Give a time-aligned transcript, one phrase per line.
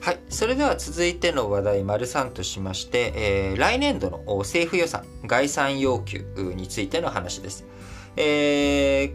[0.00, 0.18] はい。
[0.30, 6.24] それでは続いての話題、丸3としまして、えー来年度の政府予算、概算要求
[6.56, 7.66] についての話です。
[8.16, 9.12] えー、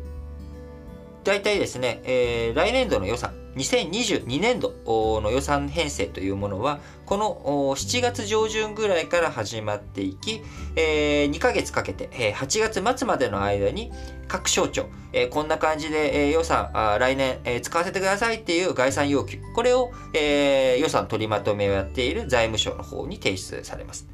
[1.24, 4.74] 大体ですね、えー来年度の予算、2022年度
[5.22, 10.42] の予算編成というものは、この7月上旬ぐらいから始まっていき、
[10.76, 13.91] 2ヶ月かけて、8月末までの間に
[14.28, 14.87] 各省庁、
[15.29, 24.08] こんな感じで、予算来年、使わせてくださいっていう概算要求、これを、予算取りまとめをやっている財務省の方に提出されます。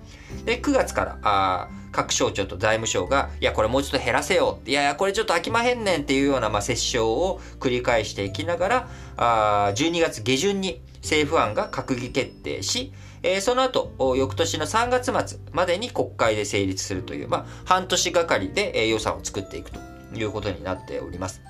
[0.45, 4.59] で、9月から、各省庁と財務省が、いや、これもうちょっと減らせよ。
[4.65, 19.79] いやいや、これちょっと飽きまへんねんっていうような、まあ、折衝を繰り返していきながら、あ12月下旬に政府案が閣議決定し、えーその後、翌年の3月末までに国会で成立するという、まあ、半年がかりで、えー予算を作っていくと
[20.13, 21.41] いうことになっております。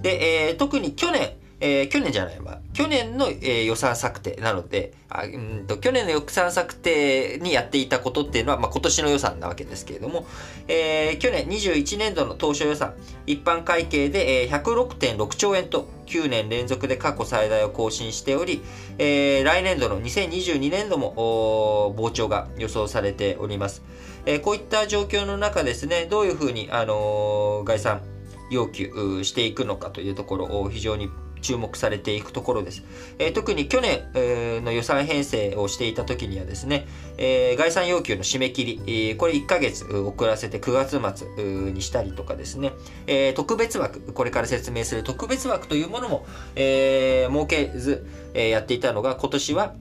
[0.00, 2.60] で、えー特に去年、えー去年じゃないわ。
[2.74, 10.26] 去年の、えー予算策定なので、あうんと去年の予算策定にやっていたことっていうのは、まあ、今年の予算なわけですけれども、
[10.68, 12.92] えー去年21年度の当初予算、
[13.26, 18.62] 一般会計で、えー106.6兆円と9年連続で過去最大を更新しており、
[18.98, 23.82] えー来年度の2022年度も膨張が予想されております。
[24.26, 28.02] えーこういった状況の中ですね、どういうふうに、あのー概算
[28.50, 31.08] 要求していくのかというところを非常に
[31.44, 32.82] 注目されていくところです。
[33.18, 36.86] えー特に去年、えーの予算編成をしていた時にはですね、
[37.18, 42.72] えー概算要求の締め切り、えーこれ1ヶ月遅らせて9月末にしたりとかですね、
[43.06, 49.74] えー特別枠、これから説明する特別枠というものも、えー設けず、えーやっていたのが今年は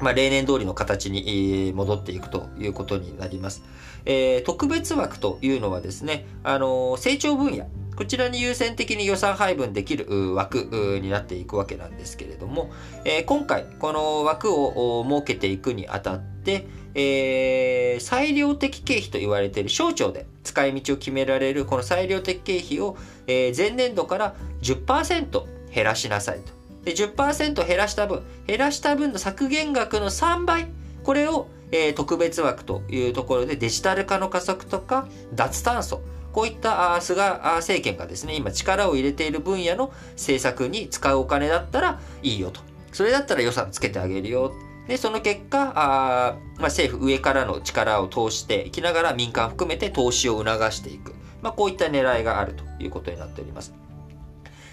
[0.00, 3.62] まあ、例年通りの形に戻っていくということになります。
[4.04, 7.66] えー特別枠というのはですね、あのー成長分野、
[7.98, 12.70] こちらに優先的に予算配分できる枠になっていくわけなんですけれども、
[13.04, 25.42] えー今回この枠を設けていくにあたって、えー裁量的経費と言われている省庁で使い道を決められるこの裁量的経費を、えー前年度から10%
[25.74, 26.52] 減らしなさいと。
[26.84, 30.68] で10%減らした分、減らした分の削減額の3倍、
[31.02, 36.00] これを、えー特別枠というところでデジタル化の加速とか脱炭素、
[36.32, 42.60] こういった菅政権がですね、今力を入れている分野の政策に使うお金だったらいいよと。
[42.92, 44.52] それだったら予算つけてあげるよ。
[44.86, 51.14] で、その結果、あまあ、政府上からの力を通していきながら民間含めて投資を促していく。
[51.42, 53.74] まあ、こういった狙いがあるということになっております。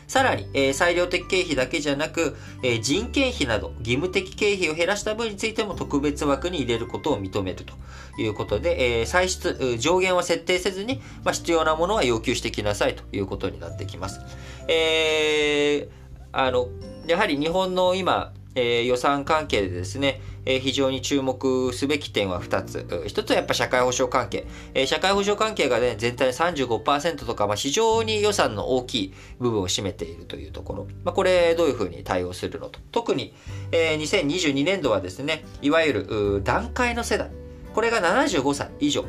[0.07, 7.73] さらに、えー裁量的経費だけじゃなく、えー人件費など義務的経費を減らした分についても特別枠に入れることを認めると
[8.21, 14.19] いうことで、えー歳出、上限は設定せずに、まあ、必要なものは要求してきなさいということになってきます。
[14.67, 16.05] えー
[16.37, 16.67] あの、
[17.07, 22.85] やはり日本の今、えー予算関係でですね、非常に注目すべき点は2つ。
[22.89, 24.45] う一つはやっぱ社会保障関係。
[24.85, 30.87] 社会保障関係がね、全体35%とか、まあ、非常に予算の大きい部分を占めているというところ。
[31.03, 32.79] まあ、これどういうふうに対応するのと。
[32.91, 33.33] 特に、
[33.71, 37.31] えー2022年度はですね、いわゆるう段階の世代。
[37.73, 39.05] これが75歳以上。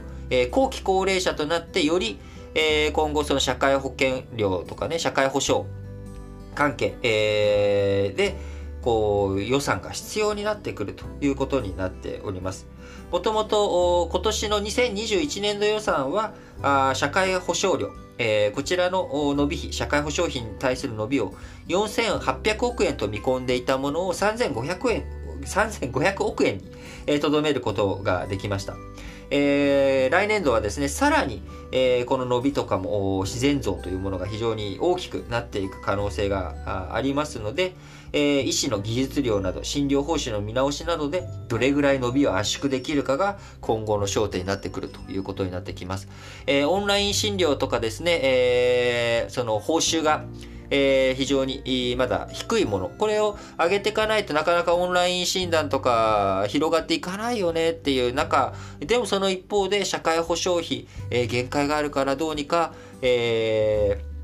[0.50, 2.18] 後期高齢者となってより、
[2.94, 5.66] 今後その社会保険料とかね、社会保障
[6.54, 8.36] 関係、で、
[8.86, 12.68] こう予算が必要になってくるということになっております。
[13.10, 16.34] もともと今年の2021年度予算は
[16.94, 21.34] 社会保障料、えーこちらの伸び費、社会保障費に対する伸びを
[21.66, 25.04] 4800億円と見込んでいたものを3500円、
[25.42, 26.70] 3500億円に
[27.08, 28.76] えーとどめることができました。
[29.30, 31.42] えー来年度はですね、さらに、
[31.72, 37.74] えーこの伸びとかも自然増というものが非常に大きくなっていく可能性がありますので、
[38.16, 46.08] えー医師の技術量など診療報酬の見直しなどでどれぐらい伸びを圧縮できるかが今後の焦点になってくるということになってきます。
[46.46, 50.24] えーオンライン診療とかですね、えーその報酬が
[50.70, 52.88] えー非常にまだ低いもの。
[52.88, 64.16] これを上げていかないとなかなかオンライン診断とか広がっていかないよねっていう中、でもその一方で社会保障費、えー限界があるからどうにか、えー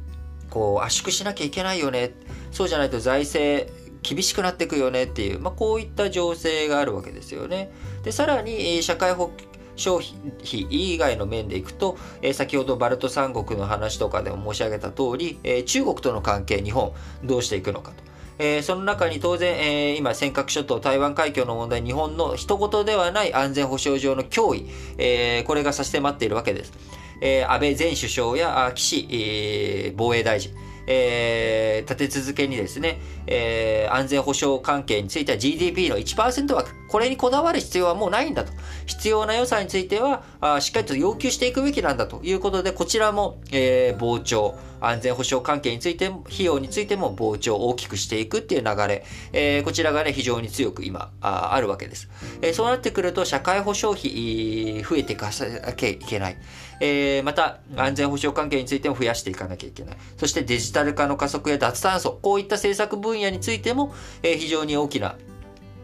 [0.50, 2.12] こう圧縮しなきゃいけないよね。
[2.50, 3.72] そうじゃないと財政
[4.02, 7.70] 厳しくなっていくよねっていう、まあ、こういった情勢があるわけですよね。
[8.02, 9.31] で、さらに、え社会保
[9.76, 10.04] 障
[10.44, 16.93] 費以外の面でいくと、えー先ほどバルト三国の話とかでも申し上げた通り、えー中国との関係、日本、
[17.25, 17.96] どうしていくのかと。
[18.38, 26.72] えーその中に当然、えー今、尖閣諸島、台湾海峡の問題、日本の一言ではない安全保障上の脅威、えーこれが差し迫っているわけです。
[27.20, 30.52] えー安倍前首相やあ岸、えー防衛大臣、
[30.87, 38.52] えー、立て続けにですね、えー、安全保障関係については GDP の1%枠、これにこだわる必要はもうないんだと。
[38.87, 52.11] 必要な予算については、あしっかりと要求していくべきなんだということで、こちらも、えー、膨張、安全保障関係についても、費用についても膨張を大きくしていくっていう流れ、えー、こちらがね、非常に強く今、ああるわけです。
[52.43, 55.31] えー、そうなってくると、社会保障費、増えていか
[55.64, 56.37] なきゃいけない。
[56.81, 59.96] えー、また、安全保障関係についても増やしていかなきゃいけない。
[60.17, 65.16] そしてデジジタル化の加速や脱炭素、こういった政策分野についても、えー、非常に大きな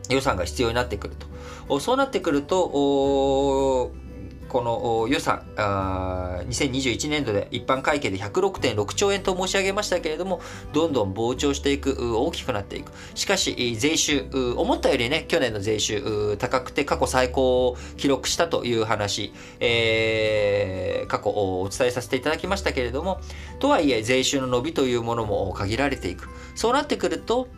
[0.09, 1.15] 予算が必要になってくる
[1.69, 1.79] と。
[1.79, 3.93] そうなってくると、
[4.49, 10.41] この予算あ、2021年度で一般会計で106.6兆円と申し上げましたけれども、
[10.73, 12.93] どんどん膨張していく、大きくなっていく。
[13.15, 23.21] しかし、税収、思ったよりね、去年の税収、高くて過去最高を記録したという話、えー、過去お伝えさせていただきましたけれども、
[23.59, 26.29] とはいえ、税収の伸びというものも限られていく。
[26.55, 27.49] そうなってくると、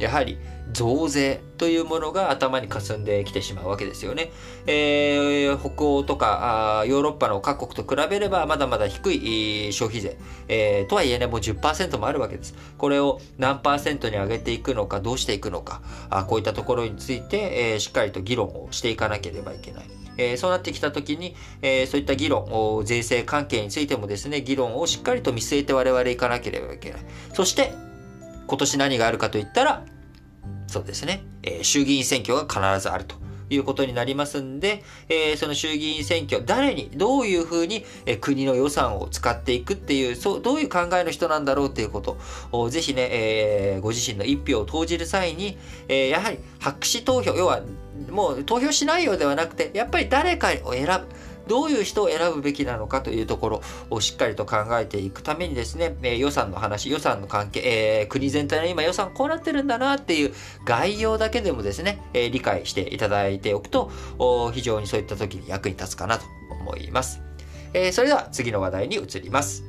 [0.00, 0.38] やはり
[0.72, 4.30] 増税というものが頭に霞んできてしまうわけですよね。
[4.66, 10.16] えー、北欧とかあヨーロッパの各国と比べればまだまだ低い消費税、
[10.48, 12.54] えー、とはいえね、もう10%もあるわけです。
[12.78, 19.84] これを何パーセントに上げていくのか、どうしていくのか、あこういったところについて、えー、しっかりと議論をしていかなければいけない。
[20.16, 27.00] えー、そうなってきたときに、えー、そういった議論、税制関係についてもですね、議論をしっかりと見据えて我々行かなければいけない。
[27.32, 27.72] そして、
[28.50, 29.84] 今年何があるかといったら、
[30.66, 33.14] そうですね、えー、衆議院選挙が必ずあると。
[33.52, 42.16] いうことになりますんで、えー、その衆議院選挙、誰に、どういうふうに、えー、国の予算を使っていくっていう、そう、どういう考えの人なんだろうっていうこと
[42.52, 45.58] を、ぜひね、えー、ご自身の一票を投じる際に、
[45.88, 47.62] え、やはり白紙投票、要は、
[48.08, 51.08] もう投票しないようではなくて、やっぱり誰かを選ぶ。
[51.50, 60.32] どういう人を選ぶべきなのかというところをしっかりと考えていくためにですね、え予算の話予算の関係、えー、国全体の今予算こうなってるんだなっていう
[60.64, 63.90] 概要だけでもですね、え理解していただいておくと
[64.52, 66.24] 非常にそういった時に役に立つかなと
[66.60, 67.20] 思います、
[67.74, 69.64] えそれでは次の話題に移ります。